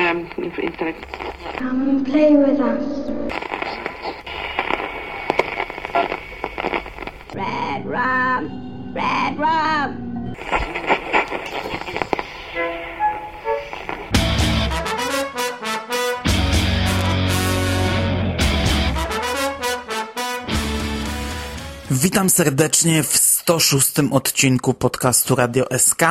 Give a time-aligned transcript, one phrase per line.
[0.00, 1.32] um, intellectual.
[1.58, 2.86] Come and play with us.
[7.34, 10.10] Red rum, red rum.
[21.90, 26.02] Witam serdecznie w 106 odcinku podcastu Radio SK,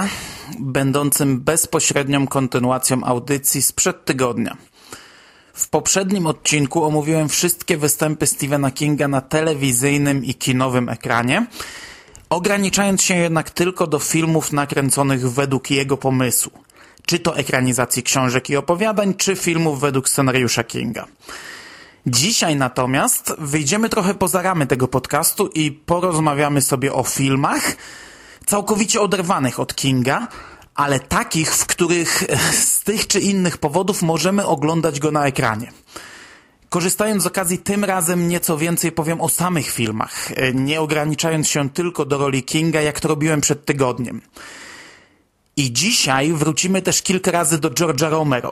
[0.60, 4.58] będącym bezpośrednią kontynuacją audycji sprzed tygodnia.
[5.54, 11.46] W poprzednim odcinku omówiłem wszystkie występy Stephena Kinga na telewizyjnym i kinowym ekranie,
[12.30, 16.52] ograniczając się jednak tylko do filmów nakręconych według jego pomysłu,
[17.06, 21.06] czy to ekranizacji książek i opowiadań, czy filmów według scenariusza Kinga.
[22.08, 27.76] Dzisiaj natomiast wyjdziemy trochę poza ramy tego podcastu i porozmawiamy sobie o filmach
[28.50, 30.28] całkowicie oderwanych od Kinga,
[30.76, 35.72] ale takich, w których z tych czy innych powodów możemy oglądać go na ekranie.
[36.70, 42.06] Korzystając z okazji, tym razem nieco więcej powiem o samych filmach, nie ograniczając się tylko
[42.06, 44.22] do roli Kinga, jak to robiłem przed tygodniem.
[45.58, 48.52] I dzisiaj wrócimy też kilka razy do George'a Romero,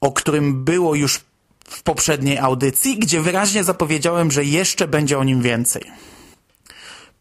[0.00, 1.20] o którym było już
[1.68, 6.11] w poprzedniej audycji, gdzie wyraźnie zapowiedziałem, że jeszcze będzie o nim więcej.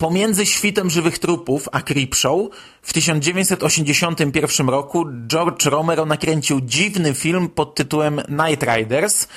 [0.01, 2.49] Pomiędzy Świtem Żywych Trupów a Creepshow
[2.81, 9.27] w 1981 roku George Romero nakręcił dziwny film pod tytułem Night Riders,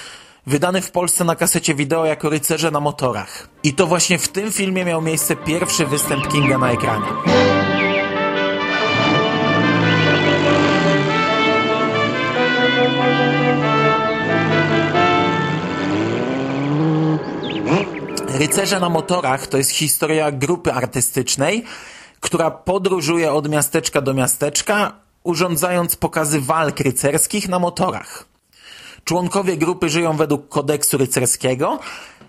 [0.47, 3.49] wydany w Polsce na kasecie wideo jako Rycerze na motorach.
[3.63, 7.07] I to właśnie w tym filmie miał miejsce pierwszy występ Kinga na ekranie.
[18.55, 21.65] Rycerze na motorach to jest historia grupy artystycznej,
[22.21, 24.93] która podróżuje od miasteczka do miasteczka,
[25.25, 28.25] urządzając pokazy walk rycerskich na motorach.
[29.05, 31.79] Członkowie grupy żyją według kodeksu rycerskiego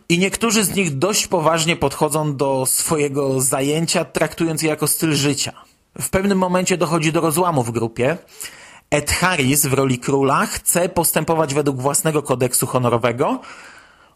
[0.10, 5.54] i niektórzy z nich dość poważnie podchodzą do swojego zajęcia, traktując je jako styl życia.
[6.02, 8.18] W pewnym momencie dochodzi do rozłamu w grupie.
[8.90, 13.40] Ed Harris w roli króla chce postępować według własnego kodeksu honorowego,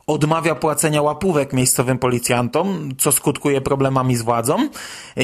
[0.10, 4.70] odmawia płacenia łapówek miejscowym policjantom, co skutkuje problemami z władzą.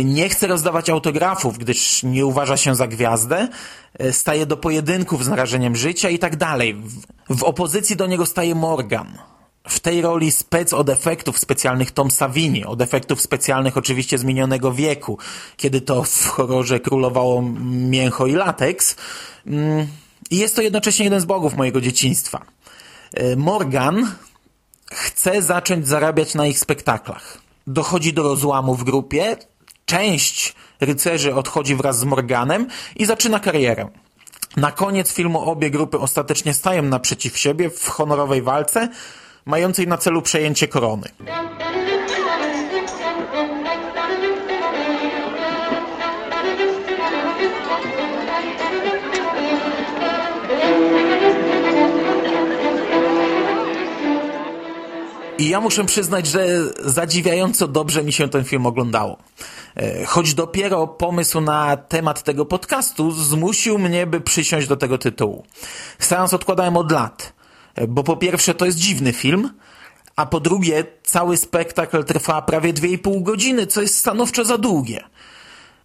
[0.03, 3.47] Nie chce rozdawać autografów, gdyż nie uważa się za gwiazdę.
[4.12, 6.81] Staje do pojedynków z narażeniem życia i tak dalej.
[7.29, 9.18] W opozycji do niego staje Morgan.
[9.68, 14.72] W tej roli spec od efektów specjalnych Tom Savini, od efektów specjalnych oczywiście z minionego
[14.72, 15.18] wieku,
[15.57, 18.95] kiedy to w horrorze królowało mięcho i lateks.
[20.31, 22.45] I jest to jednocześnie jeden z bogów mojego dzieciństwa.
[23.38, 24.12] Morgan
[24.95, 27.38] chce zacząć zarabiać na ich spektaklach.
[27.67, 29.38] Dochodzi do rozłamu w grupie,
[29.85, 33.88] część rycerzy odchodzi wraz z Morganem i zaczyna karierę.
[34.57, 38.89] Na koniec filmu obie grupy ostatecznie stają naprzeciw siebie w honorowej walce,
[39.45, 41.09] mającej na celu przejęcie korony.
[55.38, 56.47] I ja muszę przyznać, że
[56.85, 59.18] zadziwiająco dobrze mi się ten film oglądało.
[60.06, 65.44] Choć dopiero pomysł na temat tego podcastu zmusił mnie, by przysiąść do tego tytułu.
[66.00, 67.34] Seans odkładałem od lat,
[67.88, 69.50] bo po pierwsze to jest dziwny film,
[70.16, 75.03] a po drugie cały spektakl trwa prawie 2,5 godziny, co jest stanowczo za długie.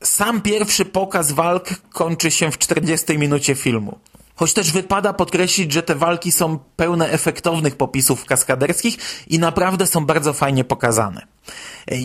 [0.02, 3.98] Sam pierwszy pokaz walk kończy się w 40 minucie filmu.
[4.40, 10.06] Choć też wypada podkreślić, że te walki są pełne efektownych popisów kaskaderskich i naprawdę są
[10.06, 11.26] bardzo fajnie pokazane.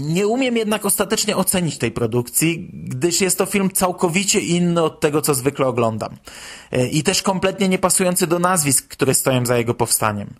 [0.01, 5.21] Nie umiem jednak ostatecznie ocenić tej produkcji, gdyż jest to film całkowicie inny od tego,
[5.21, 6.15] co zwykle oglądam.
[6.91, 10.33] I też kompletnie nie pasujący do nazwisk, które stoją za jego powstaniem.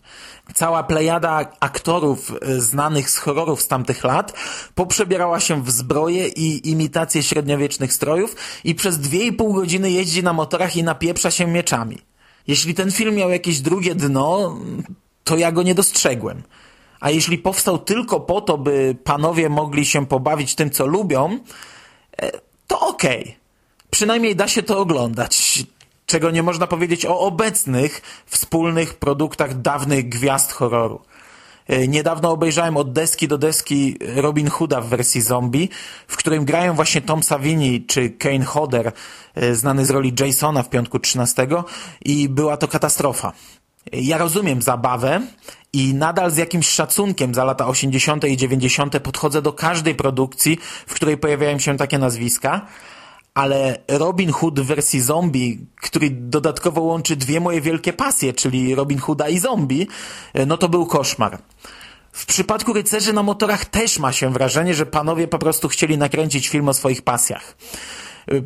[0.53, 4.33] Cała plejada aktorów znanych z horrorów z tamtych lat
[4.75, 10.75] poprzebierała się w zbroje i imitacje średniowiecznych strojów i przez 2,5 godziny jeździ na motorach
[10.75, 11.97] i napieprza się mieczami.
[12.47, 14.57] Jeśli ten film miał jakieś drugie dno,
[15.23, 16.43] to ja go nie dostrzegłem.
[17.05, 21.39] A jeśli powstał tylko po to, by panowie mogli się pobawić tym, co lubią,
[22.67, 23.21] to okej.
[23.21, 23.33] Okay.
[23.89, 25.63] Przynajmniej da się to oglądać.
[26.05, 31.01] Czego nie można powiedzieć o obecnych, wspólnych produktach dawnych gwiazd horroru.
[31.87, 35.69] Niedawno obejrzałem od deski do deski Robin Hooda w wersji zombie,
[36.07, 38.91] w którym grają właśnie Tom Savini czy Kane Hodder,
[39.51, 41.47] znany z roli Jasona w Piątku 13
[42.05, 43.33] i była to katastrofa.
[43.91, 45.21] Ja rozumiem zabawę
[45.73, 48.25] i nadal z jakimś szacunkiem za lata 80.
[48.25, 48.99] i 90.
[48.99, 52.61] podchodzę do każdej produkcji, w której pojawiają się takie nazwiska,
[53.33, 59.29] ale Robin Hood wersji zombie, który dodatkowo łączy dwie moje wielkie pasje, czyli Robin Hooda
[59.29, 59.87] i zombie,
[60.47, 61.37] no to był koszmar.
[62.11, 66.49] W przypadku rycerzy na motorach też ma się wrażenie, że panowie po prostu chcieli nakręcić
[66.49, 67.57] film o swoich pasjach.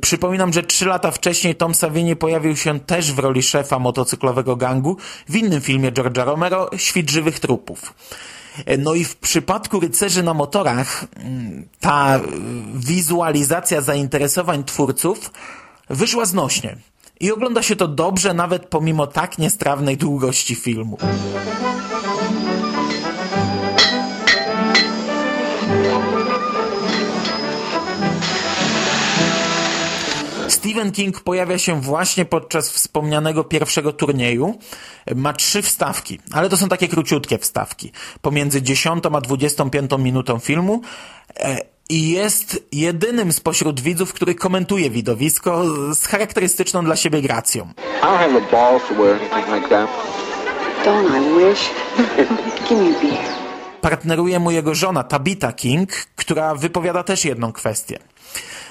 [0.02, 4.98] Przypominam, że trzy lata wcześniej Tom Savini pojawił się też w roli szefa motocyklowego gangu
[5.30, 7.94] w innym filmie George'a Romero, Świt żywych trupów.
[8.78, 12.20] No i w przypadku rycerzy na motorach mm, ta
[12.76, 15.32] wizualizacja zainteresowań twórców
[15.90, 16.76] wyszła znośnie.
[17.20, 20.98] I ogląda się to dobrze, nawet pomimo tak niestrawnej długości filmu.
[30.70, 34.60] Stephen King pojawia się właśnie podczas wspomnianego pierwszego turnieju.
[35.16, 37.92] Ma trzy wstawki, ale to są takie króciutkie wstawki.
[38.22, 40.82] Pomiędzy 10 a 25 minutą filmu
[41.40, 41.58] e,
[41.90, 45.64] i jest jedynym spośród widzów, który komentuje widowisko
[45.96, 47.74] z charakterystyczną dla siebie gracją.
[53.82, 58.00] Partneruje mu jego żona Tabitha King, która wypowiada też jedną kwestię.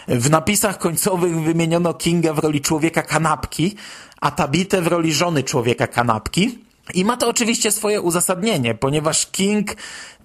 [0.09, 3.77] W napisach końcowych wymieniono Kinga w roli człowieka kanapki,
[4.21, 6.59] a Tabitę w roli żony człowieka kanapki.
[6.95, 9.77] I ma to oczywiście swoje uzasadnienie, ponieważ King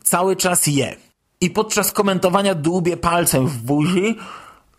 [0.03, 0.95] cały czas je.
[1.41, 4.15] I podczas komentowania dłubie palcem w buzi,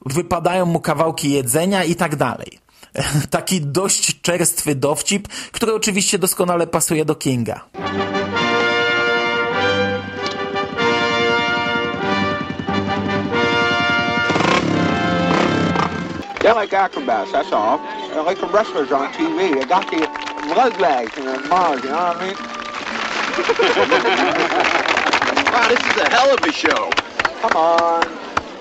[0.06, 2.58] wypadają mu kawałki jedzenia i tak dalej.
[3.30, 7.64] Taki dość czerstwy dowcip, który oczywiście doskonale pasuje do Kinga.
[16.44, 17.78] They like acrobats, that's all.
[18.10, 19.54] They're like the wrestlers on TV.
[19.58, 20.06] They got the
[20.54, 22.36] leg legs and the Mars, you know what I mean?
[25.54, 26.90] wow, this is a hell of a show.
[27.40, 28.04] Come on.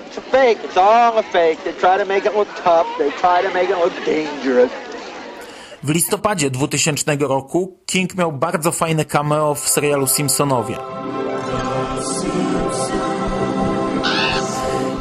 [0.06, 0.60] It's a fake.
[0.64, 1.62] It's all a fake.
[1.64, 2.86] They try to make it look tough.
[2.98, 4.72] They try to make it look dangerous.
[5.82, 10.76] W listopadzie 2000 roku King miał bardzo fajne cameo w serialu Simpsonowie.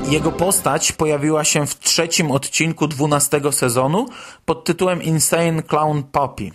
[0.10, 4.06] Jego postać pojawiła się w trzecim odcinku dwunastego sezonu
[4.46, 6.52] pod tytułem Insane Clown Puppy.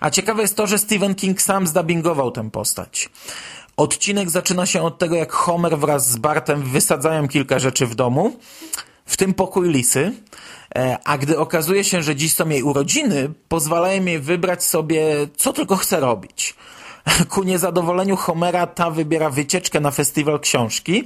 [0.00, 3.08] A ciekawe jest to, że Stephen King sam zdubbingował tę postać.
[3.76, 8.36] Odcinek zaczyna się od tego, jak Homer wraz z Bartem wysadzają kilka rzeczy w domu,
[9.06, 10.12] w tym pokój Lisy,
[10.76, 15.52] e, a gdy okazuje się, że dziś są jej urodziny, pozwalają jej wybrać sobie, co
[15.52, 16.54] tylko chce robić.
[17.30, 21.04] Ku niezadowoleniu Homera ta wybiera wycieczkę na festiwal książki,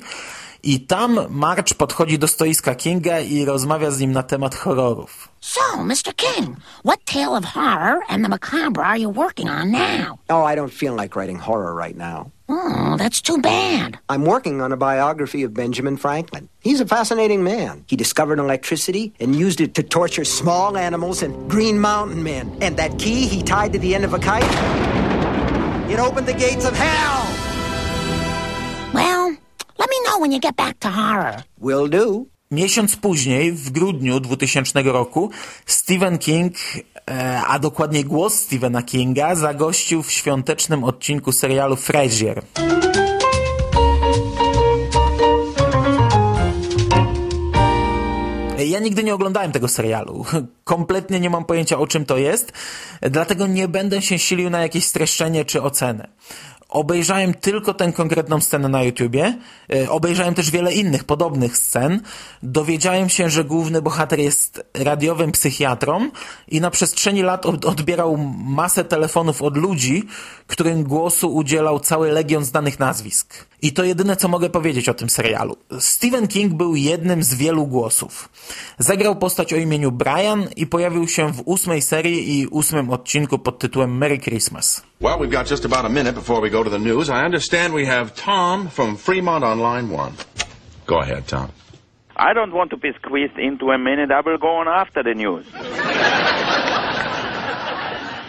[0.65, 5.29] i tam March podchodzi do stoiska Kinga i rozmawia z nim na temat horrorów.
[5.41, 6.17] So, Mr.
[6.17, 10.19] King, what tale of horror and the macabre are you working on now?
[10.31, 12.31] Oh, I don't feel like writing horror right now.
[12.49, 13.99] Oh, that's too bad.
[14.09, 16.49] I'm working on a biography of Benjamin Franklin.
[16.61, 17.85] He's a fascinating man.
[17.87, 22.57] He discovered electricity and used it to torture small animals and Green Mountain men.
[22.63, 24.53] And that key he tied to the end of a kite,
[25.91, 27.24] it opened the gates of hell!
[30.25, 31.35] When you get back to horror.
[31.59, 32.25] Will do.
[32.51, 35.31] Miesiąc później, w grudniu 2000 roku,
[35.67, 36.55] Stephen King,
[37.11, 42.43] e, a dokładnie głos Stephena Kinga, zagościł w świątecznym odcinku serialu Frasier.
[48.67, 50.25] Ja nigdy nie oglądałem tego serialu.
[50.65, 52.53] Kompletnie nie mam pojęcia o czym to jest,
[53.01, 56.09] dlatego nie będę się silił na jakieś streszczenie czy ocenę
[56.75, 59.39] obejrzałem tylko tę konkretną scenę na YouTubie,
[59.73, 62.01] e, obejrzałem też wiele innych podobnych scen,
[62.43, 66.11] dowiedziałem się, że główny bohater jest radiowym psychiatrą
[66.49, 68.17] i na przestrzeni lat odbierał
[68.47, 70.03] masę telefonów od ludzi,
[70.47, 73.35] którym głosu udzielał cały legion znanych nazwisk.
[73.63, 75.57] I to jedyne, co mogę powiedzieć o tym serialu.
[75.79, 78.29] Stephen King był jednym z wielu głosów.
[78.79, 83.59] Zagrał postać o imieniu Brian i pojawił się w ósmej serii i ósmym odcinku pod
[83.59, 84.83] tytułem Merry Christmas.
[85.01, 87.11] Well, we've got just about a minute before we go to the news.
[87.11, 90.15] I understand we have Tom from Fremont on line one.
[90.87, 91.51] Go ahead, Tom.
[92.17, 94.11] I don't want to be squeezed into a minute.
[94.13, 95.47] I will go on after the news.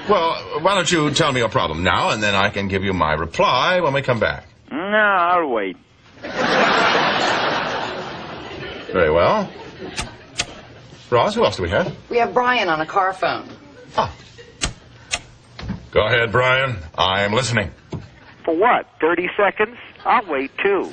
[0.09, 2.93] Well, why don't you tell me your problem now, and then I can give you
[2.93, 4.45] my reply when we come back.
[4.71, 5.77] No, I'll wait.
[8.91, 9.49] Very well.
[11.09, 11.95] Ross, who else do we have?
[12.09, 13.49] We have Brian on a car phone.
[13.97, 14.11] Ah.
[15.95, 16.75] Go ahead, Brian.
[16.97, 17.69] I am listening.
[18.45, 18.85] For what?
[18.99, 19.77] 30 seconds?
[20.05, 20.91] I'll wait too.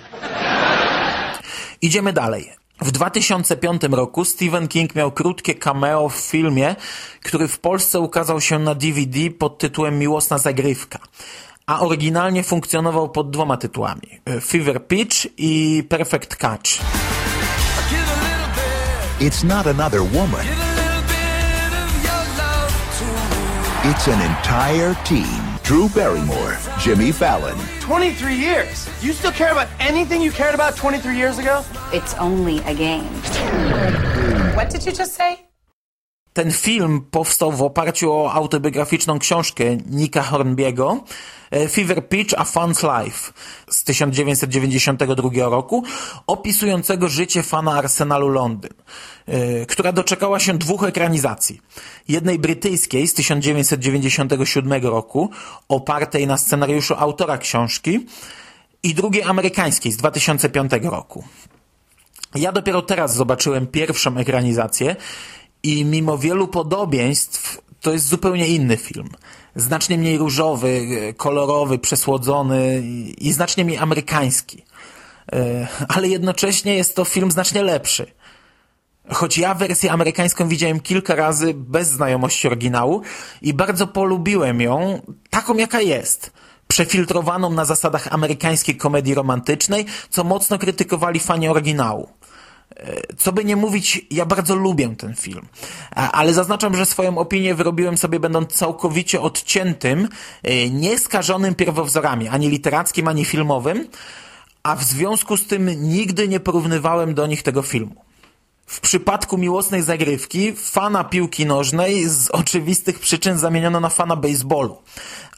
[1.82, 2.52] Idziemy dalej.
[2.80, 6.76] W 2005 roku Stephen King miał krótkie cameo w filmie,
[7.22, 10.98] który w Polsce ukazał się na DVD pod tytułem Miłosna Zagrywka
[11.66, 16.80] a oryginalnie funkcjonował pod dwoma tytułami Fever Pitch i Perfect Catch.
[19.20, 20.71] It's not another woman.
[23.84, 25.42] It's an entire team.
[25.64, 28.88] Drew Barrymore, Jimmy Fallon, 23 years.
[29.02, 31.64] You still care about anything you cared about 23 years ago?
[31.92, 33.12] It's only a game.
[34.54, 35.48] What did you just say?
[36.32, 41.04] Ten film powstał w oparciu o autobiograficzną książkę Nika Hornbiego
[41.50, 43.32] e, Fever Pitch A Fun's Life
[43.70, 45.84] z 1992 roku,
[46.26, 48.72] opisującego życie fana Arsenalu Londyn,
[49.26, 51.60] e, która doczekała się dwóch ekranizacji.
[52.08, 55.30] Jednej brytyjskiej z 1997 roku,
[55.68, 58.06] opartej na scenariuszu autora książki,
[58.82, 61.24] i drugiej amerykańskiej z 2005 roku.
[62.34, 64.96] Ja dopiero teraz zobaczyłem pierwszą ekranizację
[65.62, 69.08] i mimo wielu podobieństw to jest zupełnie inny film.
[69.56, 72.82] Znacznie mniej różowy, kolorowy, przesłodzony
[73.18, 74.64] i znacznie mniej amerykański.
[75.32, 78.06] E, ale jednocześnie jest to film znacznie lepszy.
[79.10, 83.02] Choć ja wersję amerykańską widziałem kilka razy bez znajomości oryginału
[83.42, 86.32] i bardzo polubiłem ją taką jaka jest.
[86.68, 92.08] Przefiltrowaną na zasadach amerykańskiej komedii romantycznej, co mocno krytykowali fani oryginału.
[93.18, 95.46] Co by nie mówić, ja bardzo lubię ten film,
[95.94, 100.08] ale zaznaczam, że swoją opinię wyrobiłem sobie będąc całkowicie odciętym,
[100.42, 103.88] e, nieskażonym pierwowzorami, ani literackim, ani filmowym,
[104.62, 107.94] a w związku z tym nigdy nie porównywałem do nich tego filmu.
[108.66, 114.82] W przypadku miłosnej zagrywki fana piłki nożnej z oczywistych przyczyn zamieniono na fana baseballu,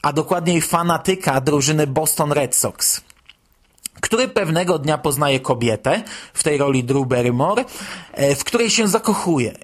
[0.02, 3.00] a dokładniej fanatyka drużyny Boston Red Sox
[4.00, 6.02] który pewnego dnia poznaje kobietę,
[6.34, 7.64] w tej roli Drew Barrymore,
[8.12, 9.54] e, w której się zakochuje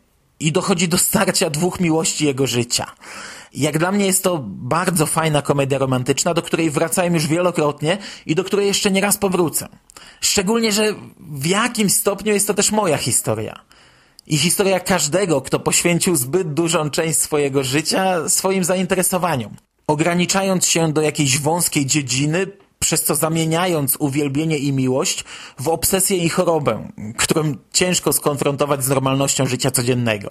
[0.40, 2.86] i dochodzi do starcia dwóch miłości jego życia.
[3.54, 8.34] Jak dla mnie jest to bardzo fajna komedia romantyczna, do której wracałem już wielokrotnie i
[8.34, 9.68] do której jeszcze nie raz powrócę.
[10.20, 13.60] Szczególnie, że w jakimś stopniu jest to też moja historia.
[14.26, 19.56] I historia każdego, kto poświęcił zbyt dużą część swojego życia swoim zainteresowaniom.
[19.86, 22.46] Ograniczając się do jakiejś wąskiej dziedziny,
[22.82, 25.24] przez co zamieniając uwielbienie i miłość
[25.58, 30.30] w obsesję i chorobę, którą ciężko skonfrontować z normalnością życia codziennego.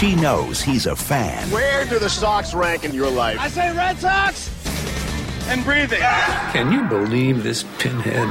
[0.00, 1.50] She knows he's a fan.
[1.50, 3.38] Where do the Sox rank in your life?
[3.46, 4.50] I say Red Sox
[5.50, 6.02] and breathing.
[6.52, 8.28] Can you believe this pinhead?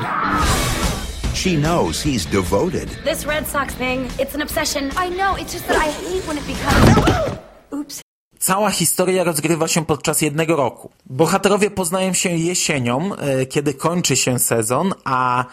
[1.34, 2.90] She knows he's devoted.
[3.04, 4.92] This Red Sox thing, it's an obsession.
[4.98, 7.43] I know, it's just that I hate when it becomes...
[8.44, 10.90] Cała historia rozgrywa się podczas jednego roku.
[11.06, 15.46] Bohaterowie poznają się jesienią, e, kiedy kończy się sezon, a e,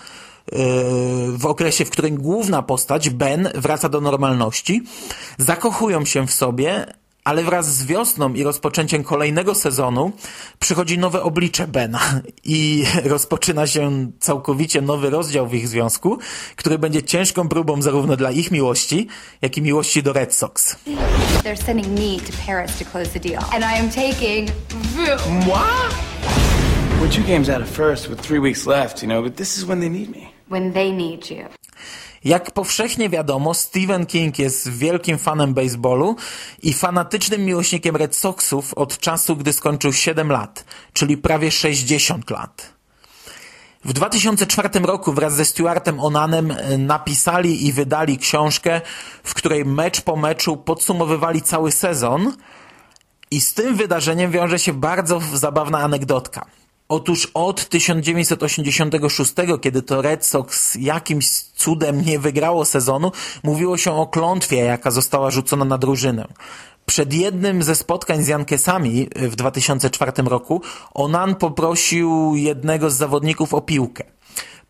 [1.32, 4.82] w okresie, w którym główna postać, Ben, wraca do normalności,
[5.38, 6.86] zakochują się w sobie,
[7.24, 10.12] ale wraz z wiosną i rozpoczęciem kolejnego sezonu
[10.58, 12.00] przychodzi nowe oblicze Bena
[12.44, 16.18] i rozpoczyna się całkowicie nowy rozdział w ich związku,
[16.56, 19.06] który będzie ciężką próbą zarówno dla ich miłości,
[19.42, 20.76] jak i miłości do Red Sox.
[21.44, 23.42] They're sending me to Paris to close the deal.
[23.52, 24.50] And I am taking
[25.46, 25.94] What?
[27.00, 29.64] We're two games out of first with three weeks left, you know, but this is
[29.64, 30.34] when they need me.
[30.48, 31.46] When they need you.
[32.24, 36.16] Jak powszechnie wiadomo, Stephen King jest wielkim fanem baseballu
[36.62, 42.80] i fanatycznym miłośnikiem Red Soxów od czasu, gdy skończył 7 lat, czyli prawie 60 lat.
[43.84, 48.80] W 2004 roku wraz ze Stuartem Onanem napisali i wydali książkę,
[49.24, 52.32] w której mecz po meczu podsumowywali cały sezon
[53.30, 56.46] i z tym wydarzeniem wiąże się bardzo zabawna anegdotka.
[56.90, 64.06] Otóż od 1986, kiedy to Red Sox jakimś cudem nie wygrało sezonu, mówiło się o
[64.06, 66.28] klątwie, jaka została rzucona na drużynę.
[66.86, 70.62] Przed jednym ze spotkań z Jankesami w 2004 roku
[70.94, 74.04] Onan poprosił jednego z zawodników o piłkę.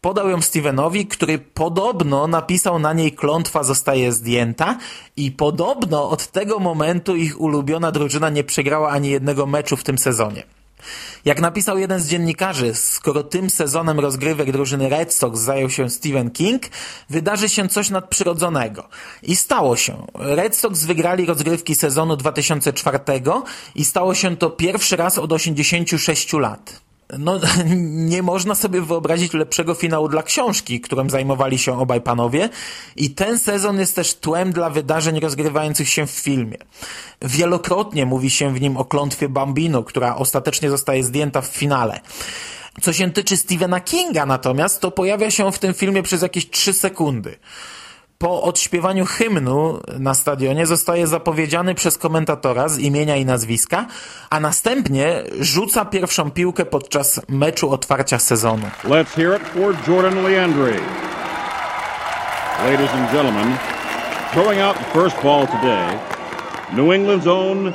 [0.01, 4.79] Podał ją Stevenowi, który podobno napisał na niej klątwa zostaje zdjęta
[5.17, 9.99] i podobno od tego momentu ich ulubiona drużyna nie przegrała ani jednego meczu w tym
[9.99, 10.60] sezonie.
[11.25, 16.31] Jak napisał jeden z dziennikarzy, skoro tym sezonem rozgrywek drużyny Red Sox zajął się Stephen
[16.31, 16.63] King,
[17.11, 18.89] wydarzy się coś nadprzyrodzonego.
[19.23, 20.07] I stało się.
[20.15, 22.99] Red Sox wygrali rozgrywki sezonu 2004
[23.75, 27.41] i stało się to pierwszy raz od 86 lat no,
[28.13, 32.49] nie można sobie wyobrazić lepszego finału dla książki, którą zajmowali się obaj panowie
[32.97, 36.59] i ten sezon jest też tłem dla wydarzeń rozgrywających się w filmie.
[37.23, 42.01] Wielokrotnie mówi się w nim o klątwie Bambino, która ostatecznie zostaje zdjęta w finale.
[42.83, 46.73] Co się tyczy Stephena Kinga natomiast, to pojawia się w tym filmie przez jakieś 3
[46.73, 47.37] sekundy
[48.21, 53.87] po odśpiewaniu hymnu na stadionie zostaje zapowiedziany przez komentatora z imienia i nazwiska,
[54.31, 58.67] a następnie rzuca pierwszą piłkę podczas meczu otwarcia sezonu.
[58.85, 60.81] Let's hear it for Jordan Leandry.
[62.65, 63.59] ladies and gentlemen,
[64.33, 65.99] throwing out the first ball today,
[66.73, 67.73] New England's own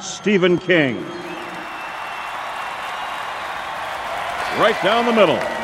[0.00, 0.96] Stephen King.
[4.60, 5.61] Right down the middle.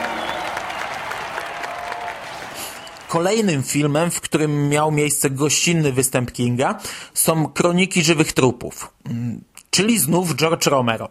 [3.09, 6.79] Kolejnym filmem, w którym miał miejsce gościnny występ Kinga,
[7.15, 11.09] są Kroniki Żywych Trupów, mm, czyli znów George Romero.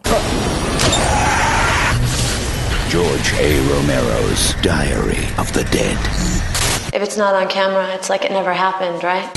[2.90, 3.74] George A.
[3.74, 5.98] Romero's Diary of the Dead.
[6.94, 9.28] If it's not on camera, it's like it never happened, right?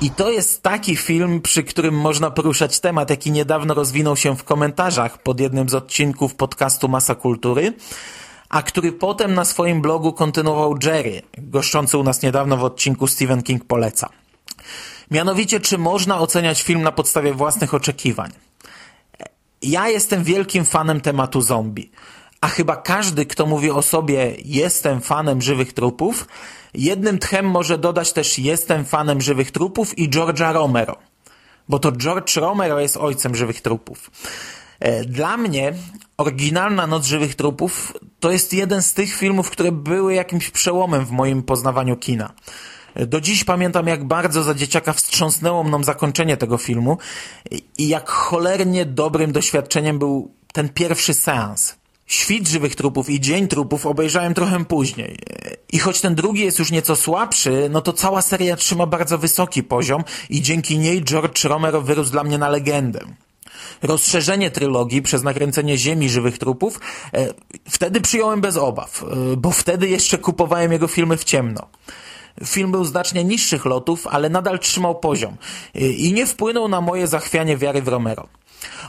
[0.00, 4.44] I to jest taki film, przy którym można poruszać temat, jaki niedawno rozwinął się w
[4.44, 7.72] komentarzach pod jednym z odcinków podcastu Masa Kultury,
[8.48, 13.42] a który potem na swoim blogu kontynuował Jerry, goszczący u nas niedawno w odcinku Stephen
[13.42, 14.08] King poleca.
[15.10, 18.30] Mianowicie, czy można oceniać film na podstawie własnych oczekiwań?
[19.62, 21.90] Ja jestem wielkim fanem tematu zombie,
[22.46, 26.28] a chyba każdy, kto mówi o sobie jestem fanem żywych trupów,
[26.74, 30.96] jednym tchem może dodać też jestem fanem żywych trupów i George'a Romero.
[31.68, 34.10] Bo to George Romero jest ojcem żywych trupów.
[34.80, 35.72] E, dla mnie
[36.16, 41.10] oryginalna Noc Żywych Trupów to jest jeden z tych filmów, które były jakimś przełomem w
[41.10, 42.32] moim poznawaniu kina.
[43.06, 46.98] Do dziś pamiętam, jak bardzo za dzieciaka wstrząsnęło mną zakończenie tego filmu
[47.78, 51.76] i jak cholernie dobrym doświadczeniem był ten pierwszy seans.
[52.06, 55.18] Świt żywych trupów i Dzień trupów obejrzałem trochę później.
[55.72, 59.62] I choć ten drugi jest już nieco słabszy, no to cała seria trzyma bardzo wysoki
[59.62, 63.00] poziom i dzięki niej George Romero wyrósł dla mnie na legendę.
[63.82, 66.80] Rozszerzenie trylogii przez nakręcenie Ziemi żywych trupów
[67.14, 67.34] e,
[67.68, 71.68] wtedy przyjąłem bez obaw, e, bo wtedy jeszcze kupowałem jego filmy w ciemno.
[72.44, 75.36] Film był znacznie niższych lotów, ale nadal trzymał poziom
[75.74, 78.28] e, i nie wpłynął na moje zachwianie wiary w Romero.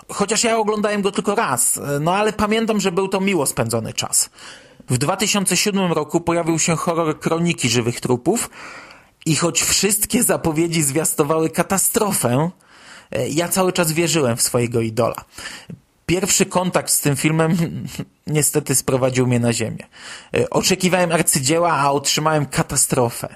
[0.09, 4.29] Chociaż ja oglądałem go tylko raz, no ale pamiętam, że był to miło spędzony czas.
[4.89, 8.49] W 2007 roku pojawił się horror Kroniki Żywych Trupów
[9.25, 12.49] i choć wszystkie zapowiedzi zwiastowały katastrofę,
[13.29, 15.15] ja cały czas wierzyłem w swojego idola.
[16.05, 17.57] Pierwszy kontakt z tym filmem
[18.27, 19.87] niestety sprowadził mnie na ziemię.
[20.49, 23.35] Oczekiwałem arcydzieła, a otrzymałem katastrofę.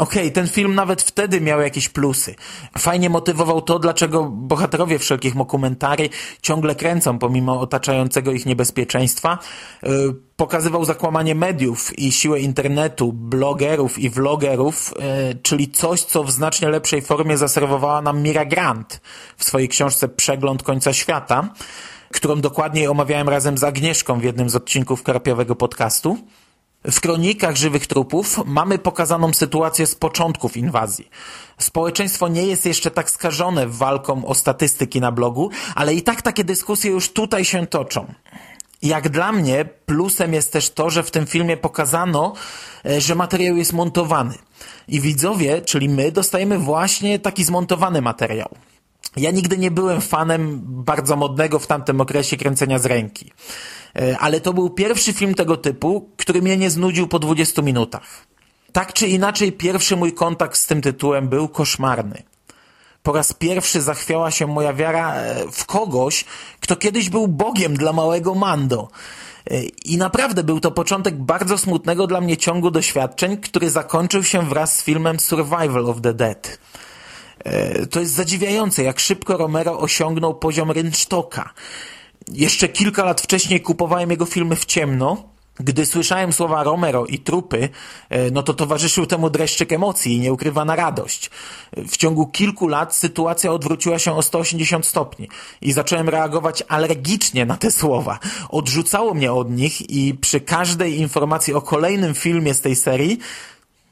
[0.00, 2.34] Okej, okay, ten film nawet wtedy miał jakieś plusy.
[2.78, 6.08] Fajnie motywował to, dlaczego bohaterowie wszelkich mokumentary
[6.42, 9.38] ciągle kręcą pomimo otaczającego ich niebezpieczeństwa.
[9.82, 16.30] Yy, pokazywał zakłamanie mediów i siłę internetu, blogerów i vlogerów, yy, czyli coś, co w
[16.30, 19.00] znacznie lepszej formie zaserwowała nam Mira Grant
[19.36, 21.48] w swojej książce Przegląd końca świata,
[22.10, 26.18] którą dokładniej omawiałem razem z Agnieszką w jednym z odcinków Karpiowego podcastu.
[26.84, 31.08] W kronikach żywych trupów mamy pokazaną sytuację z początków inwazji.
[31.58, 36.44] Społeczeństwo nie jest jeszcze tak skażone walką o statystyki na blogu, ale i tak takie
[36.44, 38.14] dyskusje już tutaj się toczą.
[38.82, 42.32] Jak dla mnie plusem jest też to, że w tym filmie pokazano,
[42.86, 44.34] e, że materiał jest montowany.
[44.88, 48.48] I widzowie, czyli my, dostajemy właśnie taki zmontowany materiał.
[49.16, 53.32] Ja nigdy nie byłem fanem bardzo modnego w tamtym okresie kręcenia z ręki.
[53.96, 58.26] E, ale to był pierwszy film tego typu, który mnie nie znudził po 20 minutach.
[58.72, 62.22] Tak czy inaczej, pierwszy mój kontakt z tym tytułem był koszmarny.
[63.02, 66.24] Po raz pierwszy zachwiała się moja wiara e, w kogoś,
[66.60, 68.88] kto kiedyś był Bogiem dla małego Mando.
[69.50, 74.48] E, I naprawdę był to początek bardzo smutnego dla mnie ciągu doświadczeń, który zakończył się
[74.48, 76.58] wraz z filmem Survival of the Dead.
[77.90, 81.54] To jest zadziwiające, jak szybko Romero osiągnął poziom rynsztoka.
[82.32, 85.30] Jeszcze kilka lat wcześniej kupowałem jego filmy w ciemno.
[85.64, 87.68] Gdy słyszałem słowa Romero i trupy,
[88.08, 91.30] e, no to towarzyszył temu dreszczyk emocji i nieukrywana radość.
[91.76, 95.28] W ciągu kilku lat sytuacja odwróciła się o 180 stopni
[95.62, 98.18] i zacząłem reagować alergicznie na te słowa.
[98.48, 103.18] Odrzucało mnie od nich i przy każdej informacji o kolejnym filmie z tej serii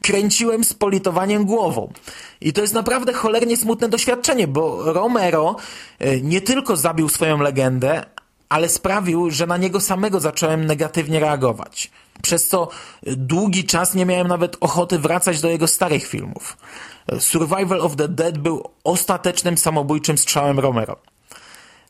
[0.09, 1.93] kręciłem z politowaniem głową.
[2.41, 5.57] I to jest naprawdę cholernie smutne doświadczenie, bo Romero
[5.99, 8.05] e, nie tylko zabił swoją legendę,
[8.49, 11.91] ale sprawił, że na niego samego zacząłem negatywnie reagować.
[12.23, 12.69] Przez co
[13.07, 16.57] długi czas nie miałem nawet ochoty wracać do jego starych filmów.
[17.19, 20.97] Survival of the Dead był ostatecznym samobójczym strzałem Romero.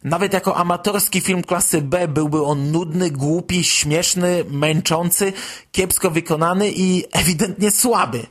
[0.04, 5.32] Nawet jako amatorski film klasy B byłby on nudny, głupi, śmieszny, męczący,
[5.72, 8.26] kiepsko wykonany i ewidentnie słaby.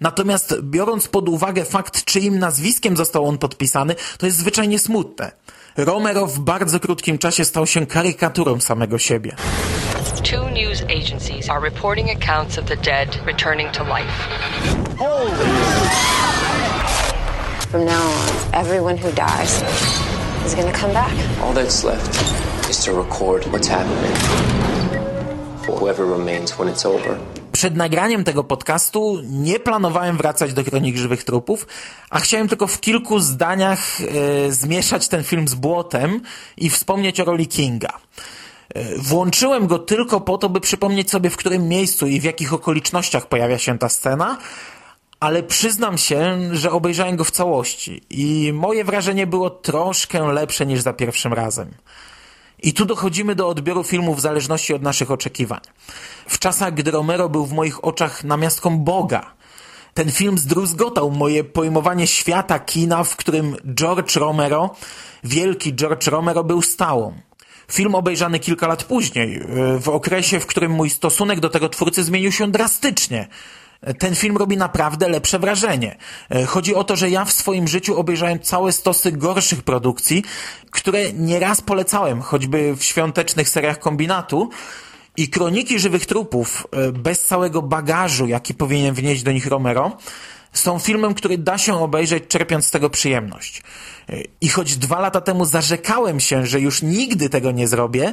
[0.00, 5.32] Natomiast biorąc pod uwagę fakt, czyim nazwiskiem został on podpisany, to jest zwyczajnie smutne.
[5.76, 9.36] Romero w bardzo krótkim czasie stał się karykaturą samego siebie.
[10.22, 14.12] Two news agencies are reporting accounts of the dead returning to life.
[17.70, 19.62] From now on, everyone who dies
[20.48, 21.12] is gonna come back.
[21.42, 22.12] All that's left
[22.70, 24.16] is to record what's happening.
[25.66, 27.18] Whoever remains when it's over.
[27.52, 31.66] Przed nagraniem tego podcastu nie planowałem wracać do Kronik Żywych Trupów,
[32.10, 36.20] a chciałem tylko w kilku zdaniach e, zmieszać ten film z błotem
[36.56, 37.92] i wspomnieć o roli Kinga.
[38.74, 42.52] E, włączyłem go tylko po to, by przypomnieć sobie, w którym miejscu i w jakich
[42.52, 44.38] okolicznościach pojawia się ta scena,
[45.20, 50.80] ale przyznam się, że obejrzałem go w całości i moje wrażenie było troszkę lepsze niż
[50.80, 51.70] za pierwszym razem.
[52.62, 55.60] I tu dochodzimy do odbioru filmu w zależności od naszych oczekiwań.
[56.28, 59.34] W czasach, gdy Romero był w moich oczach namiastką Boga,
[59.94, 64.76] ten film zdruzgotał moje pojmowanie świata kina, w którym George Romero,
[65.24, 67.14] wielki George Romero był stałą.
[67.72, 69.40] Film obejrzany kilka lat później,
[69.80, 73.28] w okresie, w którym mój stosunek do tego twórcy zmienił się drastycznie–
[73.98, 75.96] ten film robi naprawdę lepsze wrażenie.
[76.30, 80.24] E, chodzi o to, że ja w swoim życiu obejrzałem całe stosy gorszych produkcji,
[80.70, 84.50] które nieraz polecałem, choćby w świątecznych seriach kombinatu.
[85.16, 89.96] I Kroniki Żywych Trupów, e, bez całego bagażu, jaki powinien wnieść do nich Romero,
[90.52, 93.62] są filmem, który da się obejrzeć, czerpiąc z tego przyjemność.
[94.08, 98.12] E, I choć dwa lata temu zarzekałem się, że już nigdy tego nie zrobię,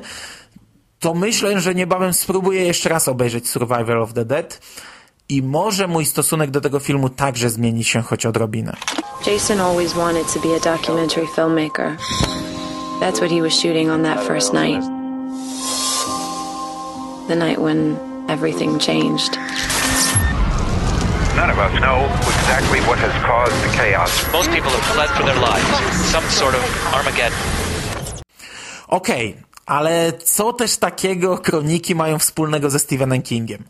[0.99, 4.60] to myślę, że niebawem spróbuję jeszcze raz obejrzeć Survival of the Dead
[5.30, 8.76] i może mój stosunek do tego filmu także zmieni się choć odrobinę.
[9.28, 11.98] Jason always wanted to be a documentary filmmaker.
[13.00, 14.84] That's what he was shooting on that first night.
[17.28, 19.38] The night when everything changed.
[21.36, 22.06] None of us know
[22.40, 24.32] exactly what has caused the chaos.
[24.34, 26.12] Most people have fled for their lives.
[26.12, 27.38] Some sort of Armageddon.
[28.88, 33.64] Okej, okay, ale co też takiego kroniki mają wspólnego ze Stephenem Kingiem?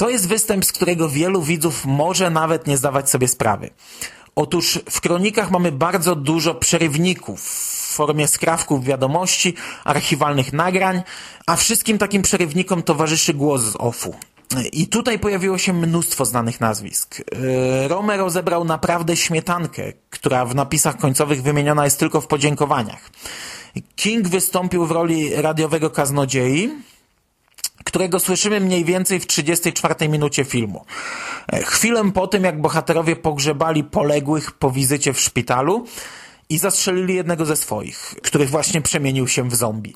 [0.00, 3.70] To jest występ, z którego wielu widzów może nawet nie zdawać sobie sprawy.
[4.34, 11.02] Otóż w kronikach mamy bardzo dużo przerywników w formie skrawków wiadomości, archiwalnych nagrań,
[11.46, 14.14] a wszystkim takim przerywnikom towarzyszy głos z OFU.
[14.72, 17.18] I tutaj pojawiło się mnóstwo znanych nazwisk.
[17.18, 23.10] Yy, Romero zebrał naprawdę śmietankę, która w napisach końcowych wymieniona jest tylko w podziękowaniach.
[23.96, 26.70] King wystąpił w roli radiowego kaznodziei,
[27.90, 30.84] którego słyszymy mniej więcej w 34 minucie filmu.
[31.52, 35.86] E, chwilę po tym, jak bohaterowie pogrzebali poległych po wizycie w szpitalu
[36.48, 39.94] i zastrzelili jednego ze swoich, który właśnie przemienił się w zombie.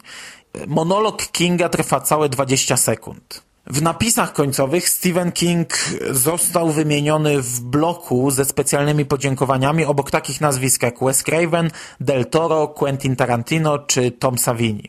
[0.53, 3.43] E, monolog Kinga trwa całe 20 sekund.
[3.67, 5.69] W napisach końcowych Stephen King
[6.11, 12.69] został wymieniony w bloku ze specjalnymi podziękowaniami obok takich nazwisk jak Wes Craven, Del Toro,
[12.69, 14.89] Quentin Tarantino czy Tom Savini.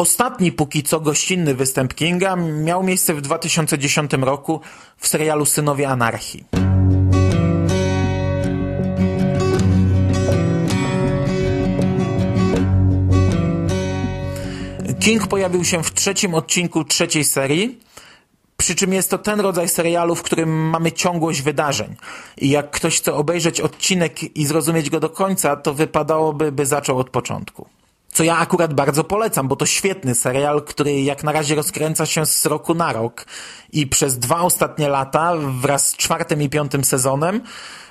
[0.00, 4.60] Ostatni póki co gościnny występ Kinga miał miejsce w 2010 roku
[4.96, 6.44] w serialu Synowie Anarchii.
[15.00, 17.78] King pojawił się w trzecim odcinku trzeciej serii,
[18.56, 21.96] przy czym jest to ten rodzaj serialu, w którym mamy ciągłość wydarzeń.
[22.38, 26.98] I jak ktoś chce obejrzeć odcinek i zrozumieć go do końca, to wypadałoby, by zaczął
[26.98, 27.79] od początku.
[28.20, 32.26] Co ja akurat bardzo polecam, bo to świetny serial, który jak na razie rozkręca się
[32.26, 33.26] z roku na rok
[33.72, 37.40] i przez dwa ostatnie lata wraz z czwartym i piątym sezonem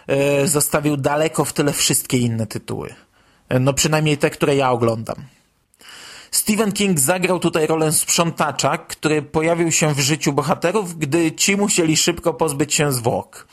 [0.07, 2.95] yy, zostawił daleko w tyle wszystkie inne tytuły.
[3.59, 5.15] No przynajmniej te, które ja oglądam.
[6.31, 11.97] Stephen King zagrał tutaj rolę sprzątacza, który pojawił się w życiu bohaterów, gdy ci musieli
[11.97, 13.47] szybko pozbyć się zwłok.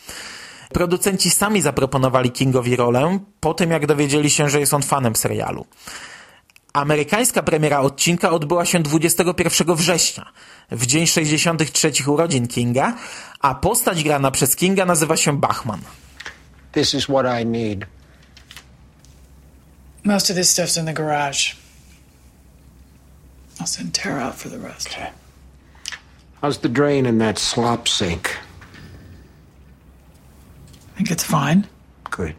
[0.73, 5.67] Producenci sami zaproponowali Kingowi rolę po tym, jak dowiedzieli się, że jest on fanem serialu.
[6.77, 10.33] Amerykańska premiera odcinka odbyła się 21 września,
[10.71, 12.97] w dzień 63 urodzin Kinga,
[13.41, 15.81] a postać grana przez Kinga nazywa się Bachman.
[16.73, 17.87] This is what I need.
[20.05, 21.55] Most of this stuff's in the garage.
[23.61, 24.89] I'll send Tara out for the rest.
[24.89, 25.11] Okay.
[26.43, 28.29] How's the drain in that slop sink?
[30.93, 31.65] I think it's fine.
[32.11, 32.35] Good.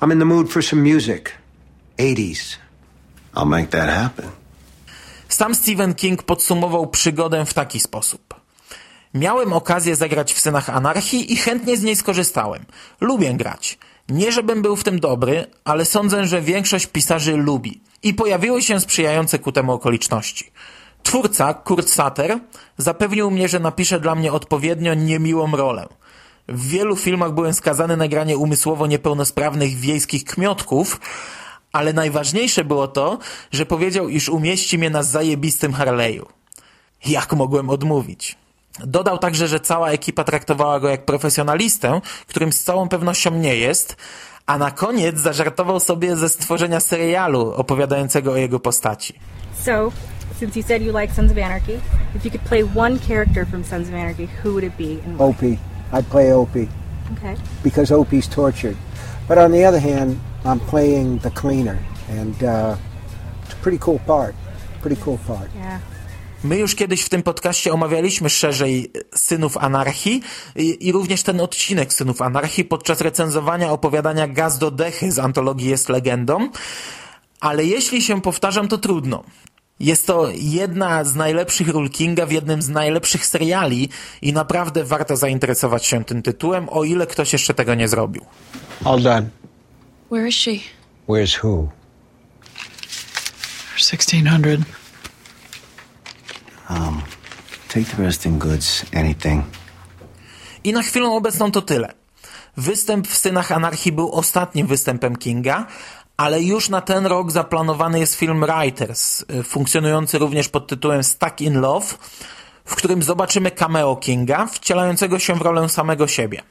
[0.00, 1.34] I'm in the mood for some music.
[1.98, 2.65] 80s.
[3.36, 4.30] I'll make that happen.
[5.28, 8.34] Sam Stephen King podsumował przygodę w taki sposób.
[9.14, 12.64] Miałem okazję zagrać w Synach Anarchii i chętnie z niej skorzystałem.
[13.00, 13.78] Lubię grać.
[14.08, 17.80] Nie żebym był w tym dobry, ale sądzę, że większość pisarzy lubi.
[18.02, 20.50] I pojawiły się sprzyjające ku temu okoliczności.
[21.02, 22.38] Twórca, Kurt Sutter,
[22.78, 25.86] zapewnił mnie, że napisze dla mnie odpowiednio niemiłą rolę.
[26.48, 31.00] W wielu filmach byłem skazany na granie umysłowo niepełnosprawnych wiejskich kmiotków,
[31.76, 33.18] ale najważniejsze było to,
[33.52, 36.24] że powiedział, iż umieści mnie na zajebistym Harley'u.
[37.06, 38.36] Jak mogłem odmówić?
[38.84, 43.96] Dodał także, że cała ekipa traktowała go jak profesjonalistę, którym z całą pewnością nie jest,
[44.46, 49.14] a na koniec zażartował sobie ze stworzenia serialu opowiadającego o jego postaci.
[49.64, 49.92] So,
[50.40, 51.80] since you said you like Sons of Anarchy,
[52.16, 55.24] if you could play one character from Sons of Anarchy, who would it be?
[55.24, 55.56] Opie.
[55.92, 56.68] I'd play Opie
[57.18, 57.36] Okay.
[57.64, 58.76] because Opie's tortured.
[59.28, 61.78] But on the other hand, I'm playing the cleaner,
[62.20, 62.76] and uh,
[63.44, 64.34] it's a pretty cool part.
[64.82, 65.50] Pretty cool part.
[65.54, 65.80] Yeah.
[66.44, 70.22] My już kiedyś w tym podcaście omawialiśmy szerzej Synów Anarchii
[70.56, 75.70] i, i również ten odcinek Synów Anarchii podczas recenzowania opowiadania Gaz do Dechy z antologii
[75.70, 76.48] Jest Legendą,
[77.40, 79.24] ale jeśli się powtarzam, to trudno.
[79.80, 83.88] Jest to jedna z najlepszych ról Kinga w jednym z najlepszych seriali
[84.22, 88.24] i naprawdę warto zainteresować się tym tytułem, o ile ktoś jeszcze tego nie zrobił.
[88.84, 89.28] All done.
[90.08, 90.62] Where is she?
[91.06, 91.70] Where's who?
[93.76, 94.64] 1600.
[96.68, 97.02] Um,
[97.68, 98.84] take the rest in goods.
[98.92, 99.44] Anything.
[100.64, 101.92] I na chwilę obecną to tyle.
[102.56, 105.66] Występ w Synach Anarchii był ostatnim występem Kinga,
[106.16, 111.40] ale już na ten rok zaplanowany jest film Writers, y, funkcjonujący również pod tytułem Stuck
[111.40, 111.86] in Love,
[112.64, 116.42] w którym zobaczymy cameo Kinga, wcielającego się w rolę samego siebie.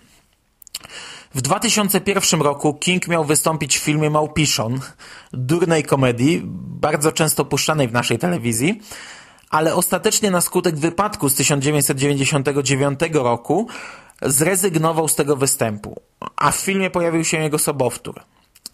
[1.36, 4.80] W 2001 roku King miał wystąpić w filmie Małpiszon,
[5.34, 8.82] durnej komedii, bardzo często puszczanej w naszej telewizji,
[9.50, 13.68] ale ostatecznie na skutek wypadku z 1999 roku
[14.22, 16.02] zrezygnował z tego występu,
[16.36, 18.22] a w filmie pojawił się jego sobowtór.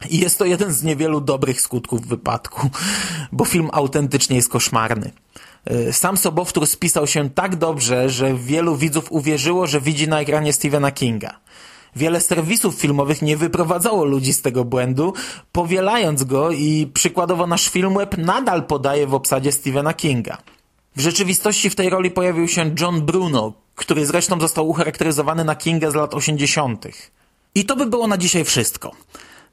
[0.10, 2.70] I jest to jeden z niewielu dobrych skutków wypadku,
[3.32, 5.12] bo film autentycznie jest koszmarny.
[5.72, 10.54] Y, Sam sobowtór spisał się tak dobrze, że wielu widzów uwierzyło, że widzi na ekranie
[10.54, 11.40] Stephena Kinga.
[11.96, 15.14] Wiele serwisów filmowych nie wyprowadzało ludzi z tego błędu,
[15.52, 20.38] powielając go i przykładowo nasz Filmweb nadal podaje w obsadzie Stephena Kinga.
[20.96, 25.92] W rzeczywistości w tej roli pojawił się John Bruno, który zresztą został ucharakteryzowany na Kinga
[25.92, 26.86] z lat 80.
[27.56, 28.92] I to by było na dzisiaj wszystko.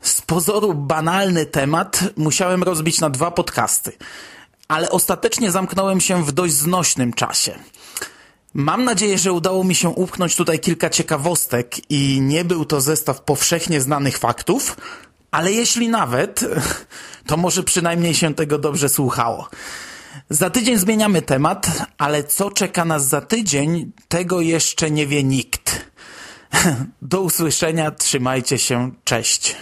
[0.00, 3.92] Z pozoru banalny temat musiałem rozbić na dwa podcasty,
[4.68, 7.58] ale ostatecznie zamknąłem się w dość znośnym czasie.
[8.58, 13.20] Mam nadzieję, że udało mi się upchnąć tutaj kilka ciekawostek i nie był to zestaw
[13.20, 14.76] powszechnie znanych faktów,
[15.30, 16.44] ale jeśli nawet,
[17.26, 19.48] to może przynajmniej się tego dobrze słuchało.
[20.30, 25.90] Za tydzień zmieniamy temat, ale co czeka nas za tydzień, tego jeszcze nie wie nikt.
[27.02, 29.56] Do usłyszenia, trzymajcie się, cześć.